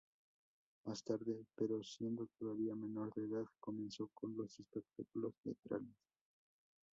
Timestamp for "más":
0.87-1.03